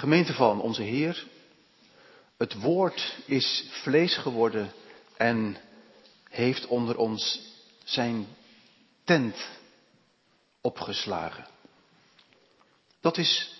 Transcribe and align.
Gemeente 0.00 0.32
van 0.32 0.60
onze 0.60 0.82
Heer, 0.82 1.26
het 2.36 2.54
woord 2.54 3.16
is 3.26 3.68
vlees 3.70 4.16
geworden 4.16 4.72
en 5.16 5.56
heeft 6.28 6.66
onder 6.66 6.96
ons 6.96 7.40
zijn 7.84 8.26
tent 9.04 9.36
opgeslagen. 10.60 11.46
Dat 13.00 13.18
is 13.18 13.54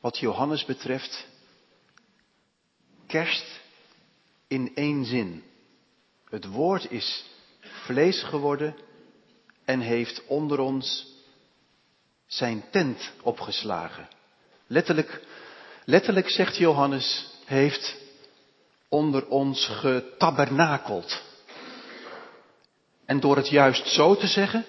wat 0.00 0.18
Johannes 0.18 0.64
betreft 0.64 1.26
kerst 3.06 3.60
in 4.48 4.74
één 4.74 5.04
zin. 5.04 5.44
Het 6.28 6.46
woord 6.46 6.90
is 6.90 7.24
vlees 7.60 8.22
geworden 8.22 8.76
en 9.64 9.80
heeft 9.80 10.26
onder 10.26 10.58
ons 10.58 11.06
zijn 12.26 12.64
tent 12.70 13.12
opgeslagen. 13.22 14.08
Letterlijk, 14.66 15.22
letterlijk 15.84 16.30
zegt 16.30 16.56
Johannes, 16.56 17.30
heeft 17.44 17.96
onder 18.88 19.26
ons 19.26 19.66
getabernakeld. 19.66 21.22
En 23.06 23.20
door 23.20 23.36
het 23.36 23.48
juist 23.48 23.86
zo 23.86 24.16
te 24.16 24.26
zeggen, 24.26 24.64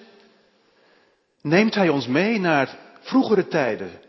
neemt 1.40 1.74
hij 1.74 1.88
ons 1.88 2.06
mee 2.06 2.40
naar 2.40 2.78
vroegere 3.00 3.48
tijden. 3.48 4.00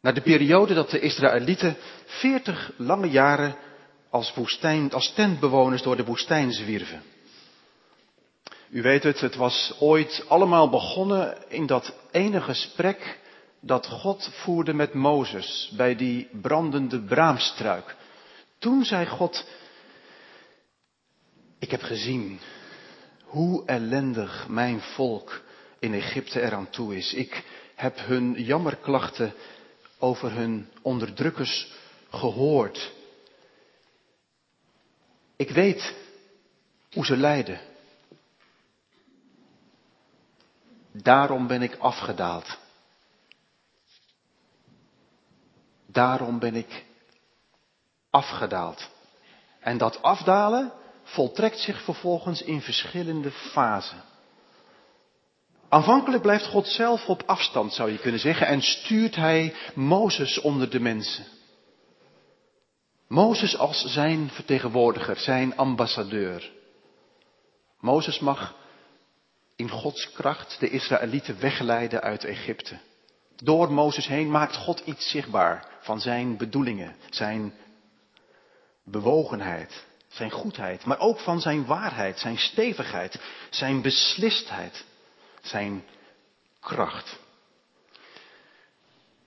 Naar 0.00 0.14
de 0.14 0.20
periode 0.20 0.74
dat 0.74 0.90
de 0.90 1.00
Israëlieten 1.00 1.76
veertig 2.04 2.72
lange 2.76 3.10
jaren 3.10 3.56
als, 4.10 4.34
woestijn, 4.34 4.92
als 4.92 5.12
tentbewoners 5.14 5.82
door 5.82 5.96
de 5.96 6.04
woestijn 6.04 6.52
zwierven. 6.52 7.02
U 8.70 8.82
weet 8.82 9.02
het, 9.02 9.20
het 9.20 9.36
was 9.36 9.76
ooit 9.78 10.24
allemaal 10.28 10.68
begonnen 10.70 11.36
in 11.48 11.66
dat 11.66 11.94
ene 12.10 12.40
gesprek 12.40 13.20
dat 13.64 13.86
God 13.86 14.28
voerde 14.32 14.72
met 14.72 14.94
Mozes 14.94 15.72
bij 15.76 15.96
die 15.96 16.28
brandende 16.40 17.00
braamstruik. 17.00 17.96
Toen 18.58 18.84
zei 18.84 19.06
God, 19.06 19.44
ik 21.58 21.70
heb 21.70 21.82
gezien 21.82 22.40
hoe 23.22 23.64
ellendig 23.66 24.48
mijn 24.48 24.80
volk 24.80 25.42
in 25.78 25.94
Egypte 25.94 26.40
eraan 26.40 26.70
toe 26.70 26.96
is. 26.96 27.14
Ik 27.14 27.44
heb 27.74 27.98
hun 27.98 28.42
jammerklachten 28.42 29.34
over 29.98 30.32
hun 30.32 30.68
onderdrukkers 30.82 31.72
gehoord. 32.10 32.92
Ik 35.36 35.50
weet 35.50 35.94
hoe 36.92 37.04
ze 37.04 37.16
lijden. 37.16 37.60
Daarom 40.92 41.46
ben 41.46 41.62
ik 41.62 41.76
afgedaald. 41.76 42.60
Daarom 45.92 46.38
ben 46.38 46.54
ik 46.54 46.84
afgedaald. 48.10 48.90
En 49.60 49.78
dat 49.78 50.02
afdalen 50.02 50.72
voltrekt 51.02 51.58
zich 51.58 51.82
vervolgens 51.82 52.42
in 52.42 52.60
verschillende 52.60 53.30
fasen. 53.30 54.02
Aanvankelijk 55.68 56.22
blijft 56.22 56.46
God 56.46 56.66
zelf 56.66 57.08
op 57.08 57.22
afstand, 57.26 57.72
zou 57.72 57.90
je 57.90 57.98
kunnen 57.98 58.20
zeggen, 58.20 58.46
en 58.46 58.62
stuurt 58.62 59.14
hij 59.14 59.54
Mozes 59.74 60.40
onder 60.40 60.70
de 60.70 60.80
mensen. 60.80 61.24
Mozes 63.08 63.56
als 63.56 63.84
zijn 63.84 64.30
vertegenwoordiger, 64.30 65.16
zijn 65.16 65.56
ambassadeur. 65.56 66.50
Mozes 67.80 68.18
mag 68.18 68.54
in 69.56 69.68
Gods 69.68 70.12
kracht 70.12 70.60
de 70.60 70.70
Israëlieten 70.70 71.40
wegleiden 71.40 72.00
uit 72.00 72.24
Egypte. 72.24 72.78
Door 73.44 73.72
Mozes 73.72 74.06
heen 74.06 74.30
maakt 74.30 74.56
God 74.56 74.82
iets 74.84 75.10
zichtbaar 75.10 75.66
van 75.80 76.00
zijn 76.00 76.36
bedoelingen, 76.36 76.96
zijn 77.10 77.54
bewogenheid, 78.84 79.84
zijn 80.08 80.30
goedheid, 80.30 80.84
maar 80.84 80.98
ook 80.98 81.18
van 81.18 81.40
zijn 81.40 81.66
waarheid, 81.66 82.18
zijn 82.18 82.38
stevigheid, 82.38 83.20
zijn 83.50 83.82
beslistheid, 83.82 84.84
zijn 85.40 85.84
kracht. 86.60 87.18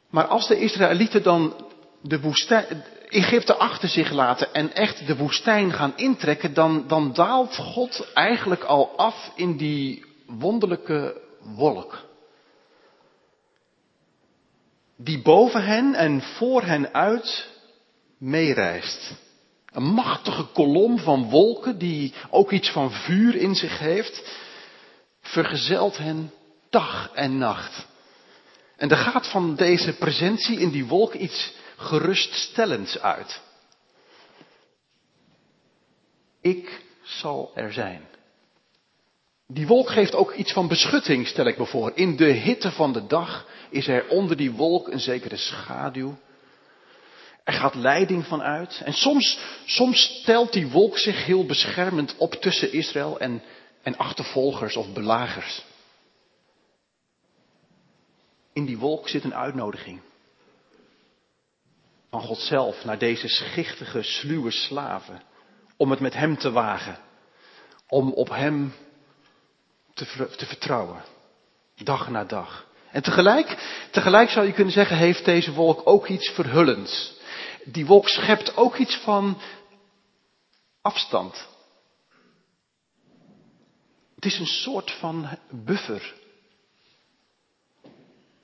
Maar 0.10 0.26
als 0.28 0.48
de 0.48 0.60
Israëlieten 0.60 1.24
dan 1.24 1.70
de 2.02 2.20
woestijn, 2.20 2.84
Egypte 3.10 3.56
achter 3.56 3.90
zich 3.90 4.12
laten 4.12 4.54
en 4.54 4.74
echt 4.74 5.08
de 5.08 5.16
woestijn 5.16 5.74
gaan 5.74 5.94
intrekken, 5.96 6.54
dan, 6.54 6.88
dan 6.88 7.14
daalt 7.14 7.56
God 7.56 8.14
eigenlijk 8.14 8.64
al 8.64 8.98
af 8.98 9.32
in 9.36 9.58
die 9.58 10.06
wonderlijke 10.26 11.22
wolk. 11.42 12.04
Die 14.98 15.22
boven 15.22 15.64
hen 15.66 15.94
en 15.94 16.22
voor 16.22 16.62
hen 16.62 16.94
uit 16.94 17.50
meereist. 18.18 19.14
Een 19.72 19.84
machtige 19.84 20.44
kolom 20.44 21.00
van 21.00 21.30
wolken 21.30 21.78
die 21.78 22.14
ook 22.30 22.52
iets 22.52 22.72
van 22.72 22.92
vuur 22.92 23.36
in 23.36 23.56
zich 23.56 23.80
heeft, 23.80 24.40
vergezelt 25.22 25.98
hen 25.98 26.32
dag 26.70 27.12
en 27.14 27.38
nacht. 27.38 27.88
En 28.76 28.90
er 28.90 28.98
gaat 28.98 29.28
van 29.28 29.56
deze 29.56 29.94
presentie 29.94 30.60
in 30.60 30.70
die 30.70 30.86
wolk 30.86 31.14
iets 31.14 31.54
geruststellends 31.76 33.00
uit. 33.00 33.42
Ik 36.42 36.82
zal 37.04 37.52
er 37.56 37.74
zijn. 37.74 38.15
Die 39.48 39.68
wolk 39.68 39.90
geeft 39.90 40.16
ook 40.16 40.34
iets 40.34 40.54
van 40.54 40.68
beschutting, 40.68 41.28
stel 41.28 41.46
ik 41.46 41.58
me 41.58 41.66
voor. 41.66 41.92
In 41.96 42.16
de 42.16 42.26
hitte 42.32 42.72
van 42.72 42.94
de 42.94 43.08
dag 43.08 43.48
is 43.70 43.88
er 43.88 44.08
onder 44.08 44.38
die 44.38 44.52
wolk 44.52 44.88
een 44.88 45.00
zekere 45.00 45.38
schaduw. 45.38 46.18
Er 47.44 47.54
gaat 47.54 47.76
leiding 47.76 48.26
van 48.26 48.42
uit. 48.42 48.82
En 48.86 48.94
soms, 48.94 49.40
soms 49.66 50.20
stelt 50.22 50.54
die 50.54 50.68
wolk 50.68 50.98
zich 50.98 51.26
heel 51.26 51.46
beschermend 51.46 52.16
op 52.18 52.34
tussen 52.34 52.74
Israël 52.74 53.20
en, 53.20 53.44
en 53.82 53.98
achtervolgers 53.98 54.76
of 54.76 54.94
belagers. 54.94 55.64
In 58.54 58.66
die 58.66 58.78
wolk 58.78 59.10
zit 59.10 59.24
een 59.24 59.36
uitnodiging. 59.36 60.02
Van 62.10 62.22
God 62.22 62.38
zelf 62.38 62.86
naar 62.86 62.98
deze 62.98 63.28
schichtige, 63.28 64.04
sluwe 64.04 64.52
slaven. 64.52 65.22
Om 65.78 65.90
het 65.90 66.00
met 66.00 66.14
hem 66.14 66.38
te 66.38 66.52
wagen. 66.52 66.98
Om 67.88 68.12
op 68.12 68.30
hem 68.30 68.74
te, 69.96 70.46
vertrouwen. 70.46 71.04
Dag 71.76 72.10
na 72.10 72.24
dag. 72.24 72.68
En 72.92 73.04
tegelijk, 73.04 73.48
tegelijk 73.92 74.30
zou 74.30 74.46
je 74.46 74.54
kunnen 74.54 74.74
zeggen, 74.74 74.98
heeft 74.98 75.26
deze 75.26 75.54
wolk 75.54 75.82
ook 75.84 76.08
iets 76.08 76.30
verhullends. 76.30 77.14
Die 77.64 77.86
wolk 77.86 78.08
schept 78.08 78.58
ook 78.58 78.76
iets 78.76 78.96
van 78.98 79.42
afstand. 80.82 81.48
Het 84.16 84.26
is 84.26 84.40
een 84.40 84.46
soort 84.46 84.92
van 84.92 85.30
buffer. 85.50 86.14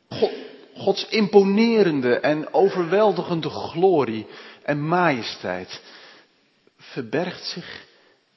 God, 0.10 0.32
Gods 0.76 1.08
imponerende 1.08 2.20
en 2.20 2.54
overweldigende 2.54 3.50
glorie 3.50 4.28
en 4.64 4.88
majesteit 4.88 5.82
verbergt 6.78 7.46
zich 7.46 7.86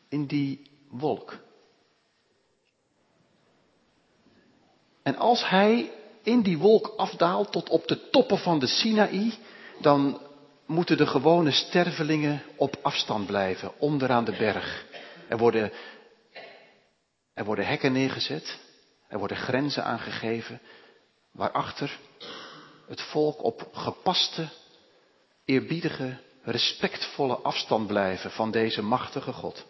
in 0.08 0.26
die 0.26 0.70
wolk. 0.90 1.43
En 5.04 5.16
als 5.16 5.48
hij 5.48 5.92
in 6.22 6.42
die 6.42 6.58
wolk 6.58 6.94
afdaalt 6.96 7.52
tot 7.52 7.68
op 7.68 7.88
de 7.88 8.10
toppen 8.10 8.38
van 8.38 8.58
de 8.58 8.66
Sinaï, 8.66 9.34
dan 9.80 10.20
moeten 10.66 10.96
de 10.96 11.06
gewone 11.06 11.50
stervelingen 11.50 12.42
op 12.56 12.76
afstand 12.82 13.26
blijven, 13.26 13.72
onderaan 13.78 14.24
de 14.24 14.36
berg. 14.36 14.84
Er 15.28 15.38
worden, 15.38 15.72
er 17.34 17.44
worden 17.44 17.66
hekken 17.66 17.92
neergezet, 17.92 18.58
er 19.08 19.18
worden 19.18 19.36
grenzen 19.36 19.84
aangegeven, 19.84 20.60
waarachter 21.32 21.98
het 22.88 23.00
volk 23.00 23.44
op 23.44 23.68
gepaste, 23.72 24.48
eerbiedige, 25.44 26.16
respectvolle 26.42 27.36
afstand 27.36 27.86
blijven 27.86 28.30
van 28.30 28.50
deze 28.50 28.82
machtige 28.82 29.32
God. 29.32 29.64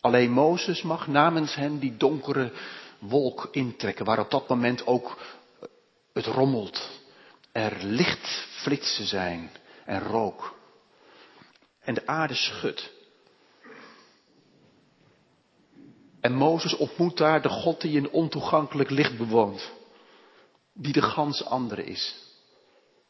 Alleen 0.00 0.30
Mozes 0.30 0.82
mag 0.82 1.06
namens 1.06 1.54
hen 1.54 1.78
die 1.78 1.96
donkere 1.96 2.52
wolk 2.98 3.48
intrekken, 3.50 4.04
waar 4.04 4.18
op 4.18 4.30
dat 4.30 4.48
moment 4.48 4.86
ook 4.86 5.18
het 6.12 6.26
rommelt. 6.26 7.00
Er 7.52 7.84
lichtflitsen 7.84 9.06
zijn 9.06 9.50
en 9.84 10.00
rook. 10.00 10.54
En 11.80 11.94
de 11.94 12.06
aarde 12.06 12.34
schudt. 12.34 12.92
En 16.20 16.34
Mozes 16.34 16.76
ontmoet 16.76 17.16
daar 17.16 17.42
de 17.42 17.48
God 17.48 17.80
die 17.80 17.96
in 17.96 18.10
ontoegankelijk 18.10 18.90
licht 18.90 19.16
bewoont. 19.16 19.72
Die 20.72 20.92
de 20.92 21.02
gans 21.02 21.44
andere 21.44 21.84
is. 21.84 22.16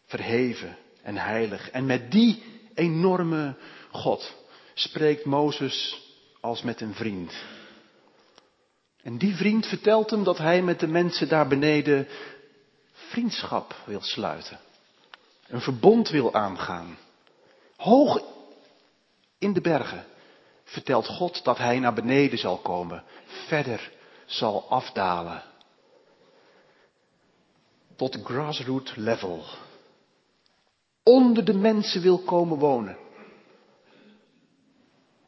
Verheven 0.06 0.76
en 1.02 1.16
heilig. 1.16 1.70
En 1.70 1.86
met 1.86 2.10
die 2.10 2.42
enorme 2.74 3.56
God 3.90 4.34
spreekt 4.74 5.24
Mozes 5.24 6.02
als 6.40 6.62
met 6.62 6.80
een 6.80 6.94
vriend. 6.94 7.32
En 9.08 9.18
die 9.18 9.36
vriend 9.36 9.66
vertelt 9.66 10.10
hem 10.10 10.24
dat 10.24 10.38
hij 10.38 10.62
met 10.62 10.80
de 10.80 10.86
mensen 10.86 11.28
daar 11.28 11.48
beneden 11.48 12.08
vriendschap 12.92 13.74
wil 13.86 14.00
sluiten. 14.00 14.58
een 15.46 15.60
verbond 15.60 16.08
wil 16.08 16.34
aangaan. 16.34 16.98
Hoog 17.76 18.22
in 19.38 19.52
de 19.52 19.60
bergen 19.60 20.04
vertelt 20.64 21.06
God 21.06 21.44
dat 21.44 21.58
hij 21.58 21.78
naar 21.78 21.94
beneden 21.94 22.38
zal 22.38 22.58
komen, 22.58 23.04
verder 23.26 23.92
zal 24.26 24.70
afdalen. 24.70 25.42
Tot 27.96 28.18
grassroot 28.24 28.96
level. 28.96 29.44
Onder 31.02 31.44
de 31.44 31.54
mensen 31.54 32.02
wil 32.02 32.18
komen 32.18 32.58
wonen. 32.58 32.98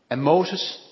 En 0.06 0.20
Mozes 0.20 0.89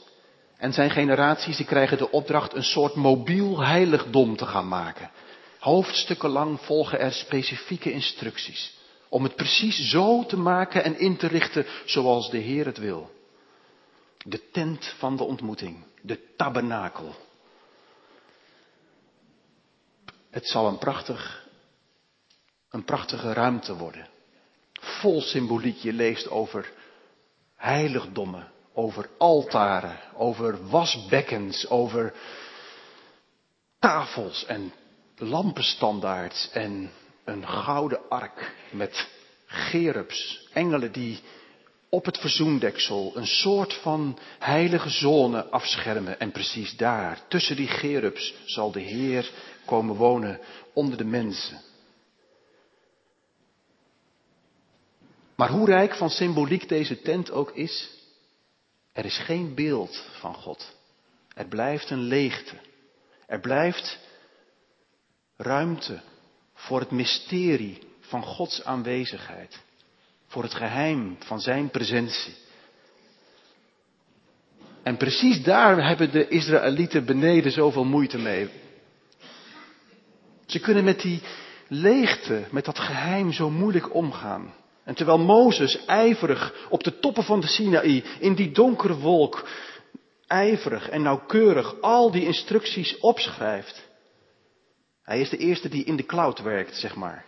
en 0.59 0.73
zijn 0.73 0.91
generaties 0.91 1.57
die 1.57 1.67
krijgen 1.67 1.99
de 1.99 2.11
opdracht 2.11 2.55
een 2.55 2.65
soort 2.65 2.95
mobiel 2.95 3.61
heiligdom 3.61 4.37
te 4.37 4.47
gaan 4.47 4.69
maken. 4.69 5.11
Hoofdstukken 5.59 6.31
lang 6.31 6.61
volgen 6.61 7.01
er 7.01 7.13
specifieke 7.13 7.93
instructies. 7.93 8.77
Om 9.09 9.23
het 9.23 9.35
precies 9.35 9.91
zo 9.91 10.25
te 10.25 10.37
maken 10.37 10.85
en 10.85 10.99
in 10.99 11.17
te 11.17 11.27
richten 11.27 11.67
zoals 11.85 12.31
de 12.31 12.39
Heer 12.39 12.67
het 12.67 12.79
wil. 12.79 13.11
De 14.25 14.51
tent 14.51 14.95
van 14.99 15.17
de 15.17 15.25
ontmoeting, 15.25 15.85
de 16.03 16.35
tabernakel. 16.37 17.15
Het 20.31 20.47
zal 20.49 20.67
een 20.67 20.79
prachtig, 20.79 21.47
een 22.71 22.85
prachtige 22.85 23.33
ruimte 23.33 23.77
worden. 23.77 24.09
Vol 24.73 25.21
symboliek. 25.21 25.77
Je 25.77 25.93
leest 25.93 26.31
over 26.31 26.73
heiligdommen, 27.57 28.53
over 28.79 29.09
altaren, 29.17 29.99
over 30.15 30.69
wasbekkens, 30.69 31.69
over 31.69 32.15
tafels 33.79 34.47
en 34.47 34.73
lampenstandaards 35.17 36.51
en 36.51 36.91
een 37.25 37.49
gouden 37.49 38.09
ark 38.09 38.55
met 38.71 39.09
gerubs, 39.47 40.49
engelen 40.53 40.93
die 40.93 41.21
op 41.89 42.05
het 42.05 42.19
verzoendeksel 42.19 43.13
een 43.15 43.27
soort 43.27 43.75
van 43.75 44.19
heilige 44.39 44.91
zone 44.91 45.45
afschermen. 45.45 46.21
En 46.21 46.31
precies 46.31 46.77
daar, 46.77 47.21
tussen 47.29 47.57
die 47.57 47.69
gerubs, 47.69 48.35
zal 48.45 48.73
de 48.73 48.81
Heer 48.81 49.31
komen 49.65 49.95
wonen 49.97 50.41
onder 50.73 50.99
de 50.99 51.05
mensen. 51.05 51.61
Maar 55.37 55.51
hoe 55.51 55.67
rijk 55.67 55.95
van 55.95 56.11
symboliek 56.11 56.69
deze 56.69 57.03
tent 57.03 57.31
ook 57.31 57.51
is, 57.51 57.98
er 58.99 59.05
is 59.05 59.19
geen 59.19 59.55
beeld 59.55 60.05
van 60.19 60.35
God. 60.35 60.77
Er 61.35 61.47
blijft 61.47 61.91
een 61.91 62.03
leegte. 62.03 62.55
Er 63.27 63.41
blijft 63.41 63.99
ruimte 65.37 66.01
voor 66.55 66.81
het 66.81 66.91
mysterie 66.91 67.79
van 68.01 68.23
Gods 68.23 68.65
aanwezigheid. 68.65 69.61
Voor 70.27 70.43
het 70.43 70.55
geheim 70.55 71.17
van 71.19 71.41
Zijn 71.41 71.71
presentie. 71.71 72.35
En 74.83 74.97
precies 74.97 75.43
daar 75.43 75.87
hebben 75.87 76.11
de 76.11 76.29
Israëlieten 76.29 77.05
beneden 77.05 77.53
zoveel 77.53 77.85
moeite 77.85 78.19
mee. 78.19 78.51
Ze 80.47 80.61
kunnen 80.61 80.85
met 80.85 81.01
die 81.01 81.23
leegte, 81.69 82.45
met 82.51 82.65
dat 82.65 82.79
geheim 82.79 83.33
zo 83.33 83.51
moeilijk 83.51 83.95
omgaan. 83.95 84.55
En 84.89 84.95
terwijl 84.95 85.19
Mozes 85.19 85.85
ijverig 85.85 86.67
op 86.69 86.85
de 86.85 86.99
toppen 86.99 87.25
van 87.25 87.41
de 87.41 87.47
Sinaï, 87.47 88.05
in 88.19 88.35
die 88.35 88.51
donkere 88.51 88.97
wolk, 88.97 89.49
ijverig 90.27 90.89
en 90.89 91.03
nauwkeurig 91.03 91.81
al 91.81 92.11
die 92.11 92.25
instructies 92.25 92.99
opschrijft. 92.99 93.89
Hij 95.03 95.21
is 95.21 95.31
de 95.31 95.37
eerste 95.37 95.69
die 95.69 95.85
in 95.85 95.97
de 95.97 96.07
cloud 96.07 96.43
werkt, 96.43 96.77
zeg 96.77 96.95
maar. 96.95 97.25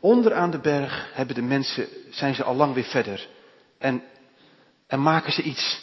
Onderaan 0.00 0.50
de 0.50 0.60
berg 0.60 1.10
hebben 1.14 1.34
de 1.34 1.42
mensen, 1.42 1.88
zijn 2.10 2.34
ze 2.34 2.44
al 2.44 2.54
lang 2.54 2.74
weer 2.74 2.84
verder. 2.84 3.28
En, 3.78 4.02
en 4.86 5.02
maken 5.02 5.32
ze 5.32 5.42
iets 5.42 5.80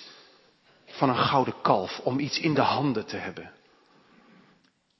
van 0.86 1.10
een 1.10 1.18
gouden 1.18 1.62
kalf 1.62 2.00
om 2.04 2.20
iets 2.20 2.40
in 2.40 2.54
de 2.54 2.62
handen 2.62 3.06
te 3.06 3.18
hebben. 3.18 3.52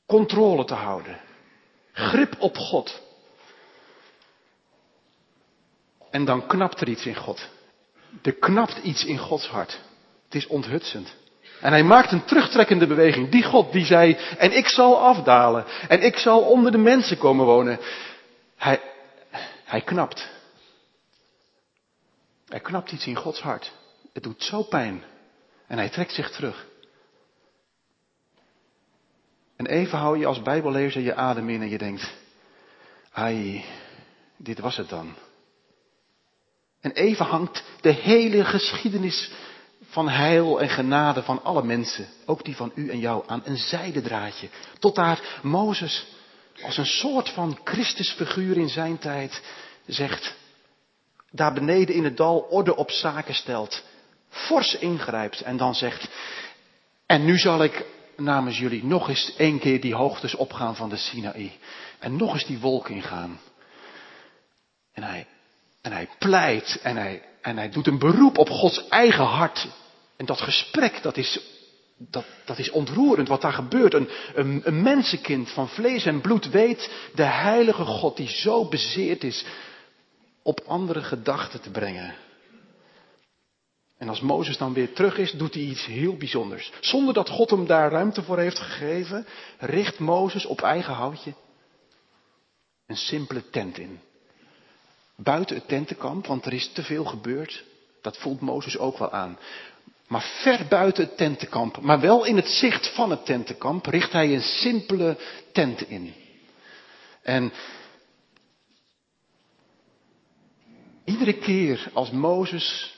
Controle 0.06 0.66
te 0.66 0.74
houden. 0.74 1.20
Grip 1.92 2.36
op 2.40 2.58
God. 2.58 3.04
En 6.16 6.26
dan 6.26 6.48
knapt 6.48 6.82
er 6.82 6.88
iets 6.88 7.06
in 7.06 7.16
God. 7.16 7.50
Er 8.22 8.34
knapt 8.34 8.78
iets 8.84 9.06
in 9.06 9.18
Gods 9.18 9.48
hart. 9.48 9.80
Het 10.26 10.36
is 10.36 10.48
onthutsend. 10.48 11.16
En 11.62 11.72
hij 11.72 11.84
maakt 11.84 12.12
een 12.12 12.26
terugtrekkende 12.26 12.88
beweging. 12.88 13.30
Die 13.30 13.44
God 13.44 13.72
die 13.72 13.86
zei, 13.86 14.18
en 14.38 14.58
ik 14.58 14.68
zal 14.68 15.00
afdalen. 15.00 15.66
En 15.88 16.02
ik 16.02 16.18
zal 16.18 16.42
onder 16.42 16.72
de 16.72 16.78
mensen 16.78 17.18
komen 17.18 17.46
wonen. 17.46 17.80
Hij, 18.56 18.82
hij 19.64 19.82
knapt. 19.82 20.30
Er 22.48 22.62
knapt 22.62 22.92
iets 22.92 23.08
in 23.08 23.16
Gods 23.16 23.42
hart. 23.42 23.72
Het 24.14 24.24
doet 24.24 24.44
zo 24.44 24.64
pijn. 24.64 25.04
En 25.68 25.78
hij 25.78 25.90
trekt 25.90 26.14
zich 26.14 26.32
terug. 26.32 26.66
En 29.56 29.66
even 29.66 29.98
hou 29.98 30.18
je 30.18 30.26
als 30.26 30.42
bijbellezer 30.42 31.02
je 31.02 31.16
adem 31.16 31.50
in 31.50 31.62
en 31.62 31.70
je 31.70 31.78
denkt, 31.78 32.14
ai, 33.12 33.66
dit 34.38 34.60
was 34.60 34.78
het 34.78 34.90
dan. 34.90 35.16
En 36.86 36.92
even 36.92 37.26
hangt 37.26 37.64
de 37.82 37.92
hele 37.92 38.46
geschiedenis 38.46 39.32
van 39.86 40.10
heil 40.10 40.62
en 40.62 40.70
genade 40.70 41.24
van 41.24 41.44
alle 41.44 41.64
mensen, 41.64 42.08
ook 42.26 42.44
die 42.44 42.56
van 42.56 42.72
u 42.76 42.90
en 42.90 43.00
jou, 43.00 43.24
aan 43.28 43.42
een 43.46 43.58
zijdendraadje. 43.58 44.50
Tot 44.80 44.96
daar 44.96 45.40
Mozes 45.42 46.06
als 46.64 46.78
een 46.78 46.86
soort 46.86 47.30
van 47.30 47.60
Christusfiguur 47.64 48.58
in 48.58 48.70
zijn 48.70 48.98
tijd 48.98 49.42
zegt, 49.86 50.36
daar 51.32 51.54
beneden 51.54 51.96
in 51.96 52.04
het 52.04 52.18
dal 52.18 52.40
orde 52.40 52.76
op 52.76 52.92
zaken 52.92 53.36
stelt, 53.36 53.84
fors 54.30 54.76
ingrijpt 54.76 55.42
en 55.42 55.58
dan 55.58 55.76
zegt, 55.76 56.08
en 57.06 57.26
nu 57.26 57.38
zal 57.38 57.64
ik 57.64 57.86
namens 58.18 58.58
jullie 58.58 58.86
nog 58.86 59.10
eens 59.10 59.36
één 59.38 59.60
keer 59.60 59.82
die 59.82 59.96
hoogtes 59.96 60.36
opgaan 60.36 60.76
van 60.76 60.90
de 60.90 60.98
Sinaï. 60.98 61.52
En 62.00 62.16
nog 62.16 62.34
eens 62.34 62.46
die 62.46 62.60
wolk 62.60 62.90
ingaan. 62.90 63.40
En 64.94 65.04
hij, 65.04 65.28
en 65.86 65.92
hij 65.92 66.10
pleit 66.20 66.80
en 66.84 66.98
hij, 66.98 67.22
en 67.42 67.58
hij 67.58 67.70
doet 67.70 67.88
een 67.88 68.00
beroep 68.00 68.38
op 68.38 68.50
Gods 68.50 68.88
eigen 68.88 69.24
hart. 69.24 69.68
En 70.18 70.26
dat 70.26 70.42
gesprek, 70.42 71.02
dat 71.02 71.18
is, 71.18 71.40
dat, 71.98 72.26
dat 72.46 72.58
is 72.60 72.72
ontroerend 72.72 73.28
wat 73.28 73.42
daar 73.42 73.54
gebeurt. 73.54 73.94
Een, 73.94 74.10
een, 74.34 74.62
een 74.64 74.82
mensenkind 74.82 75.52
van 75.52 75.70
vlees 75.70 76.06
en 76.06 76.22
bloed 76.22 76.50
weet 76.50 77.10
de 77.16 77.24
heilige 77.24 77.86
God 77.86 78.18
die 78.18 78.30
zo 78.30 78.68
bezeerd 78.68 79.24
is 79.24 79.46
op 80.44 80.60
andere 80.66 81.04
gedachten 81.04 81.62
te 81.62 81.72
brengen. 81.72 82.16
En 83.98 84.10
als 84.10 84.22
Mozes 84.22 84.58
dan 84.58 84.74
weer 84.74 84.94
terug 84.94 85.18
is, 85.18 85.32
doet 85.32 85.54
hij 85.54 85.64
iets 85.64 85.86
heel 85.86 86.18
bijzonders. 86.18 86.72
Zonder 86.80 87.14
dat 87.14 87.30
God 87.30 87.50
hem 87.50 87.66
daar 87.68 87.92
ruimte 87.92 88.24
voor 88.24 88.40
heeft 88.40 88.60
gegeven, 88.60 89.26
richt 89.60 90.00
Mozes 90.00 90.46
op 90.46 90.62
eigen 90.62 90.94
houtje 90.94 91.34
een 92.88 92.98
simpele 92.98 93.50
tent 93.50 93.78
in. 93.78 94.00
Buiten 95.16 95.56
het 95.56 95.68
tentenkamp, 95.68 96.26
want 96.28 96.46
er 96.46 96.54
is 96.54 96.72
te 96.72 96.84
veel 96.84 97.06
gebeurd. 97.06 97.64
Dat 98.02 98.18
voelt 98.18 98.42
Mozes 98.42 98.78
ook 98.78 98.98
wel 98.98 99.12
aan. 99.12 99.38
Maar 100.08 100.22
ver 100.44 100.66
buiten 100.70 101.04
het 101.04 101.18
tentenkamp, 101.18 101.82
maar 101.82 102.00
wel 102.00 102.26
in 102.26 102.36
het 102.36 102.48
zicht 102.48 102.96
van 102.96 103.10
het 103.10 103.26
tentenkamp, 103.26 103.86
richt 103.86 104.12
hij 104.12 104.34
een 104.34 104.42
simpele 104.42 105.18
tent 105.52 105.90
in. 105.90 106.14
En 107.22 107.54
iedere 111.04 111.34
keer 111.34 111.90
als 111.94 112.12
Mozes 112.12 112.96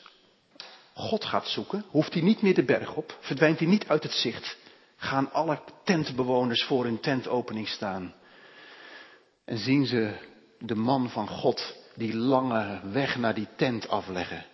God 0.94 1.26
gaat 1.26 1.48
zoeken, 1.48 1.86
hoeft 1.90 2.14
hij 2.14 2.22
niet 2.22 2.42
meer 2.42 2.54
de 2.54 2.64
berg 2.64 2.96
op, 2.96 3.18
verdwijnt 3.20 3.60
hij 3.60 3.68
niet 3.68 3.88
uit 3.88 4.04
het 4.04 4.12
zicht. 4.12 4.58
Gaan 4.96 5.32
alle 5.32 5.60
tentbewoners 5.84 6.64
voor 6.64 6.84
hun 6.84 7.00
tentopening 7.00 7.68
staan. 7.68 8.14
En 9.46 9.58
zien 9.58 9.86
ze 9.86 10.14
de 10.60 10.76
man 10.76 11.10
van 11.10 11.28
God 11.28 11.76
die 11.98 12.16
lange 12.16 12.80
weg 12.92 13.18
naar 13.18 13.34
die 13.34 13.48
tent 13.56 13.90
afleggen. 13.90 14.46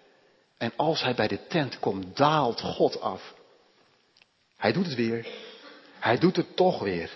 En 0.57 0.71
als 0.75 1.01
hij 1.01 1.15
bij 1.15 1.27
de 1.27 1.47
tent 1.47 1.79
komt, 1.79 2.17
daalt 2.17 2.61
God 2.61 3.01
af. 3.01 3.33
Hij 4.57 4.71
doet 4.71 4.85
het 4.85 4.95
weer. 4.95 5.27
Hij 5.99 6.17
doet 6.17 6.35
het 6.35 6.55
toch 6.55 6.79
weer. 6.79 7.11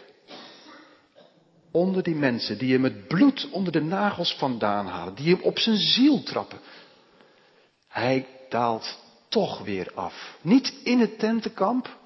Onder 1.72 2.04
die 2.04 2.16
mensen 2.16 2.58
die 2.58 2.74
hem 2.74 2.84
het 2.84 3.08
bloed 3.08 3.50
onder 3.52 3.72
de 3.72 3.82
nagels 3.82 4.34
vandaan 4.34 4.88
halen, 4.88 5.16
die 5.16 5.36
hem 5.36 5.44
op 5.44 5.60
zijn 5.60 5.78
ziel 5.78 6.24
trappen. 6.24 6.60
Hij 7.88 8.28
daalt 8.50 9.00
toch 9.30 9.62
weer 9.64 9.92
af. 9.96 10.38
Niet 10.42 10.74
in 10.84 11.00
het 11.00 11.20
tentenkamp, 11.20 11.98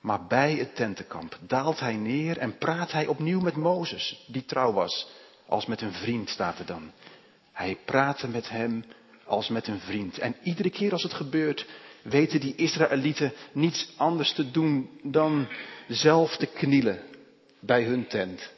maar 0.00 0.26
bij 0.26 0.54
het 0.54 0.76
tentenkamp 0.76 1.38
daalt 1.40 1.80
hij 1.80 1.96
neer 1.96 2.38
en 2.38 2.58
praat 2.58 2.92
hij 2.92 3.06
opnieuw 3.06 3.40
met 3.40 3.56
Mozes, 3.56 4.24
die 4.26 4.44
trouw 4.44 4.72
was, 4.72 5.08
als 5.46 5.66
met 5.66 5.80
een 5.80 5.92
vriend 5.92 6.28
staat 6.28 6.58
er 6.58 6.66
dan. 6.66 6.92
Hij 7.54 7.78
praatte 7.84 8.28
met 8.28 8.48
hem 8.48 8.84
als 9.24 9.48
met 9.48 9.66
een 9.66 9.80
vriend. 9.80 10.18
En 10.18 10.36
iedere 10.42 10.70
keer 10.70 10.92
als 10.92 11.02
het 11.02 11.12
gebeurt, 11.12 11.66
weten 12.02 12.40
die 12.40 12.54
Israëlieten 12.54 13.32
niets 13.52 13.92
anders 13.96 14.32
te 14.32 14.50
doen 14.50 14.90
dan 15.02 15.48
zelf 15.88 16.36
te 16.36 16.46
knielen 16.46 17.00
bij 17.60 17.84
hun 17.84 18.06
tent. 18.06 18.52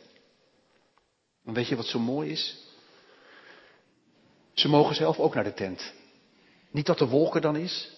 En 1.44 1.52
weet 1.52 1.68
je 1.68 1.76
wat 1.76 1.86
zo 1.86 1.98
mooi 1.98 2.30
is? 2.30 2.56
Ze 4.52 4.68
mogen 4.68 4.94
zelf 4.94 5.18
ook 5.18 5.34
naar 5.34 5.44
de 5.44 5.54
tent. 5.54 5.92
Niet 6.70 6.86
dat 6.86 6.98
de 6.98 7.08
wolk 7.08 7.34
er 7.34 7.40
dan 7.40 7.56
is, 7.56 7.90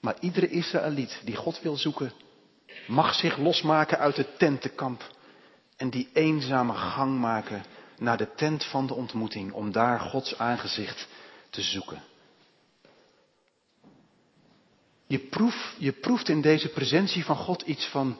maar 0.00 0.16
iedere 0.20 0.48
Israëliet 0.48 1.20
die 1.24 1.36
God 1.36 1.60
wil 1.60 1.76
zoeken, 1.76 2.12
mag 2.86 3.14
zich 3.14 3.38
losmaken 3.38 3.98
uit 3.98 4.16
het 4.16 4.38
tentenkamp 4.38 5.14
en 5.76 5.90
die 5.90 6.08
eenzame 6.12 6.72
gang 6.72 7.18
maken 7.18 7.64
naar 7.98 8.16
de 8.16 8.34
tent 8.34 8.64
van 8.64 8.86
de 8.86 8.94
ontmoeting 8.94 9.52
om 9.52 9.72
daar 9.72 10.00
Gods 10.00 10.38
aangezicht 10.38 11.06
te 11.50 11.62
zoeken. 11.62 12.02
Je, 15.06 15.18
proef, 15.18 15.74
je 15.78 15.92
proeft 15.92 16.28
in 16.28 16.40
deze 16.40 16.68
presentie 16.68 17.24
van 17.24 17.36
God 17.36 17.62
iets 17.62 17.86
van, 17.86 18.18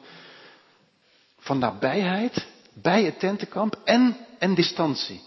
van 1.39 1.57
nabijheid 1.57 2.47
bij 2.73 3.03
het 3.03 3.19
tentenkamp 3.19 3.81
en, 3.83 4.17
en 4.39 4.55
distantie, 4.55 5.21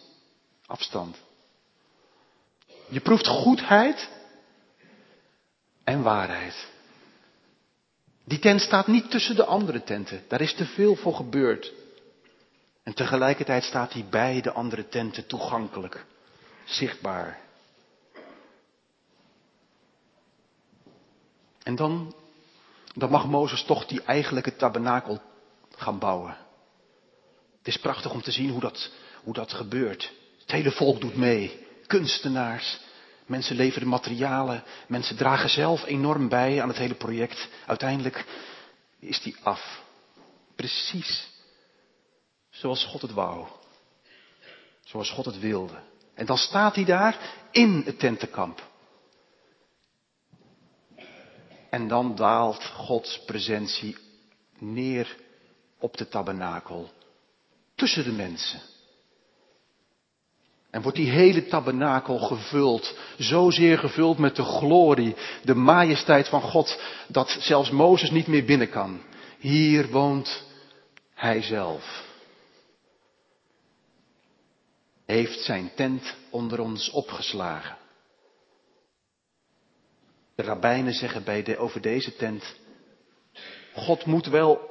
afstand. 0.67 1.17
Je 2.89 3.01
proeft 3.01 3.27
goedheid 3.27 4.09
en 5.85 6.03
waarheid. 6.03 6.69
Die 8.25 8.39
tent 8.39 8.61
staat 8.61 8.87
niet 8.87 9.11
tussen 9.11 9.37
de 9.37 9.45
andere 9.45 9.83
tenten. 9.83 10.25
Daar 10.29 10.41
is 10.41 10.55
te 10.55 10.65
veel 10.67 10.97
voor 10.97 11.15
gebeurd. 11.15 11.73
En 12.83 12.95
tegelijkertijd 12.95 13.65
staat 13.65 13.93
hij 13.93 14.07
bij 14.11 14.41
de 14.41 14.53
andere 14.53 14.89
tenten 14.89 15.27
toegankelijk, 15.27 16.05
zichtbaar. 16.65 17.39
En 21.63 21.77
dan, 21.77 22.15
dan 22.95 23.11
mag 23.11 23.27
Mozes 23.27 23.65
toch 23.65 23.87
die 23.87 24.03
eigenlijke 24.03 24.57
tabernakel 24.57 25.23
gaan 25.77 25.99
bouwen. 25.99 26.37
Het 27.59 27.69
is 27.69 27.77
prachtig 27.77 28.13
om 28.13 28.23
te 28.23 28.31
zien 28.31 28.51
hoe 28.51 28.61
dat, 28.61 28.91
hoe 29.23 29.35
dat 29.35 29.53
gebeurt. 29.53 30.13
Het 30.41 30.51
hele 30.51 30.71
volk 30.71 31.01
doet 31.01 31.17
mee. 31.17 31.67
Kunstenaars, 31.87 32.81
mensen 33.27 33.57
leveren 33.57 33.89
materialen, 33.89 34.65
mensen 34.87 35.17
dragen 35.17 35.51
zelf 35.51 35.85
enorm 35.85 36.29
bij 36.29 36.63
aan 36.63 36.69
het 36.69 36.79
hele 36.79 36.95
project. 36.95 37.49
Uiteindelijk 37.67 38.25
is 38.99 39.21
die 39.21 39.37
af. 39.43 39.83
Precies 40.57 41.30
zoals 42.61 42.85
God 42.85 43.03
het 43.03 43.13
wou. 43.13 43.47
Zoals 44.85 45.11
God 45.11 45.25
het 45.25 45.39
wilde. 45.39 45.79
En 46.15 46.27
dan 46.27 46.37
staat 46.37 46.75
hij 46.75 46.85
daar 46.85 47.19
in 47.51 47.83
het 47.85 47.99
tentenkamp. 47.99 48.69
En 51.71 51.89
dan 51.89 52.15
daalt 52.15 52.65
Gods 52.65 53.21
presentie 53.25 53.97
neer 54.59 55.17
op 55.79 55.97
de 55.97 56.09
tabernakel. 56.09 56.91
Tussen 57.75 58.05
de 58.05 58.13
mensen. 58.13 58.61
En 60.71 60.83
wordt 60.83 60.97
die 60.97 61.11
hele 61.11 61.47
tabernakel 61.47 62.19
gevuld, 62.19 62.99
zozeer 63.19 63.79
gevuld 63.79 64.19
met 64.19 64.37
de 64.37 64.43
glorie, 64.43 65.17
de 65.43 65.55
majesteit 65.55 66.29
van 66.29 66.43
God, 66.43 66.81
dat 67.09 67.37
zelfs 67.41 67.71
Mozes 67.71 68.11
niet 68.11 68.27
meer 68.27 68.45
binnen 68.45 68.71
kan. 68.71 69.01
Hier 69.39 69.91
woont 69.91 70.45
Hij 71.15 71.43
zelf. 71.43 72.10
Heeft 75.11 75.41
zijn 75.41 75.71
tent 75.75 76.15
onder 76.31 76.61
ons 76.61 76.91
opgeslagen. 76.91 77.77
De 80.35 80.43
rabbijnen 80.43 80.93
zeggen 80.93 81.25
bij 81.25 81.43
de, 81.43 81.59
over 81.59 81.81
deze 81.81 82.17
tent, 82.17 82.55
God 83.75 84.05
moet 84.07 84.27
wel 84.27 84.71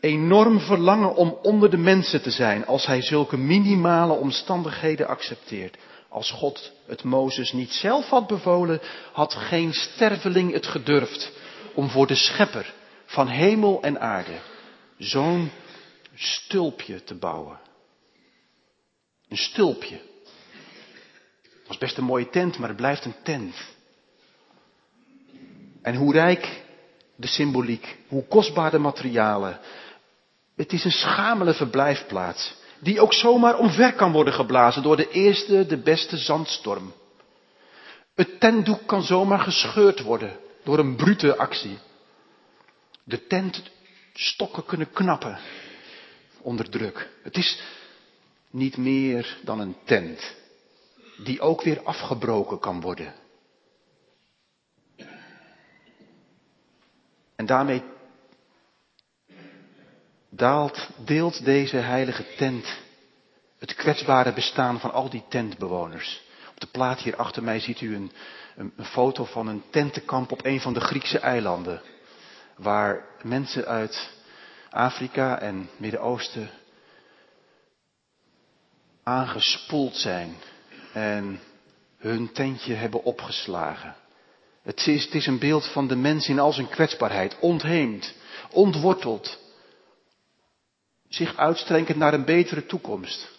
enorm 0.00 0.60
verlangen 0.60 1.14
om 1.14 1.38
onder 1.42 1.70
de 1.70 1.76
mensen 1.76 2.22
te 2.22 2.30
zijn 2.30 2.66
als 2.66 2.86
hij 2.86 3.02
zulke 3.02 3.36
minimale 3.36 4.12
omstandigheden 4.12 5.08
accepteert. 5.08 5.76
Als 6.08 6.30
God 6.30 6.72
het 6.86 7.04
Mozes 7.04 7.52
niet 7.52 7.72
zelf 7.72 8.08
had 8.08 8.26
bevolen, 8.26 8.80
had 9.12 9.34
geen 9.34 9.72
sterveling 9.72 10.52
het 10.52 10.66
gedurfd 10.66 11.32
om 11.74 11.88
voor 11.88 12.06
de 12.06 12.14
schepper 12.14 12.74
van 13.04 13.28
hemel 13.28 13.82
en 13.82 14.00
aarde 14.00 14.38
zo'n 14.98 15.50
stulpje 16.14 17.04
te 17.04 17.14
bouwen. 17.14 17.70
Een 19.32 19.38
stulpje. 19.38 20.00
Het 21.42 21.66
was 21.66 21.78
best 21.78 21.96
een 21.96 22.04
mooie 22.04 22.30
tent, 22.30 22.58
maar 22.58 22.68
het 22.68 22.76
blijft 22.76 23.04
een 23.04 23.14
tent. 23.22 23.54
En 25.82 25.94
hoe 25.94 26.12
rijk 26.12 26.62
de 27.16 27.26
symboliek, 27.26 27.96
hoe 28.08 28.26
kostbaar 28.26 28.70
de 28.70 28.78
materialen. 28.78 29.60
Het 30.56 30.72
is 30.72 30.84
een 30.84 30.90
schamele 30.90 31.54
verblijfplaats, 31.54 32.54
die 32.78 33.00
ook 33.00 33.12
zomaar 33.12 33.58
omver 33.58 33.94
kan 33.94 34.12
worden 34.12 34.34
geblazen 34.34 34.82
door 34.82 34.96
de 34.96 35.10
eerste, 35.10 35.66
de 35.66 35.78
beste 35.78 36.16
zandstorm. 36.16 36.92
Het 38.14 38.40
tentdoek 38.40 38.86
kan 38.86 39.02
zomaar 39.02 39.40
gescheurd 39.40 40.00
worden 40.00 40.38
door 40.64 40.78
een 40.78 40.96
brute 40.96 41.36
actie. 41.36 41.78
De 43.04 43.26
tentstokken 43.26 44.64
kunnen 44.64 44.92
knappen 44.92 45.38
onder 46.40 46.70
druk. 46.70 47.10
Het 47.22 47.36
is 47.36 47.62
niet 48.52 48.76
meer 48.76 49.38
dan 49.42 49.60
een 49.60 49.76
tent, 49.84 50.34
die 51.24 51.40
ook 51.40 51.62
weer 51.62 51.82
afgebroken 51.82 52.58
kan 52.58 52.80
worden. 52.80 53.14
En 57.36 57.46
daarmee 57.46 57.82
daalt, 60.28 60.88
deelt 61.04 61.44
deze 61.44 61.76
heilige 61.76 62.34
tent 62.36 62.80
het 63.58 63.74
kwetsbare 63.74 64.32
bestaan 64.32 64.80
van 64.80 64.92
al 64.92 65.10
die 65.10 65.24
tentbewoners. 65.28 66.22
Op 66.50 66.60
de 66.60 66.66
plaat 66.66 67.00
hier 67.00 67.16
achter 67.16 67.42
mij 67.42 67.60
ziet 67.60 67.80
u 67.80 67.94
een, 67.94 68.12
een, 68.56 68.72
een 68.76 68.84
foto 68.84 69.24
van 69.24 69.46
een 69.46 69.62
tentenkamp 69.70 70.32
op 70.32 70.44
een 70.44 70.60
van 70.60 70.72
de 70.72 70.80
Griekse 70.80 71.18
eilanden. 71.18 71.82
Waar 72.56 73.04
mensen 73.22 73.66
uit 73.66 74.10
Afrika 74.70 75.38
en 75.38 75.68
Midden-Oosten 75.76 76.50
aangespoeld 79.02 79.96
zijn 79.96 80.36
en 80.92 81.40
hun 81.98 82.32
tentje 82.32 82.74
hebben 82.74 83.04
opgeslagen. 83.04 83.96
Het 84.62 84.86
is, 84.86 85.04
het 85.04 85.14
is 85.14 85.26
een 85.26 85.38
beeld 85.38 85.66
van 85.66 85.88
de 85.88 85.96
mens 85.96 86.28
in 86.28 86.38
al 86.38 86.52
zijn 86.52 86.68
kwetsbaarheid, 86.68 87.38
ontheemd, 87.38 88.14
ontworteld, 88.50 89.38
zich 91.08 91.36
uitstrekkend 91.36 91.98
naar 91.98 92.14
een 92.14 92.24
betere 92.24 92.66
toekomst. 92.66 93.30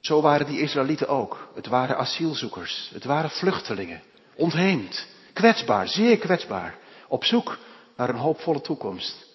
Zo 0.00 0.20
waren 0.20 0.46
die 0.46 0.60
Israëlieten 0.60 1.08
ook. 1.08 1.48
Het 1.54 1.66
waren 1.66 1.96
asielzoekers, 1.96 2.90
het 2.92 3.04
waren 3.04 3.30
vluchtelingen, 3.30 4.02
ontheemd, 4.34 5.06
kwetsbaar, 5.32 5.88
zeer 5.88 6.18
kwetsbaar, 6.18 6.78
op 7.08 7.24
zoek 7.24 7.58
naar 7.96 8.08
een 8.08 8.16
hoopvolle 8.16 8.60
toekomst. 8.60 9.33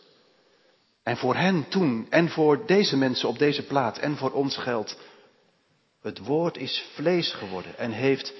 En 1.09 1.17
voor 1.17 1.35
hen 1.35 1.67
toen 1.69 2.07
en 2.09 2.29
voor 2.29 2.65
deze 2.65 2.97
mensen 2.97 3.27
op 3.29 3.39
deze 3.39 3.63
plaat 3.63 3.97
en 3.97 4.17
voor 4.17 4.31
ons 4.31 4.57
geldt, 4.57 4.97
het 6.01 6.19
woord 6.19 6.57
is 6.57 6.85
vlees 6.93 7.31
geworden 7.31 7.77
en 7.77 7.91
heeft 7.91 8.33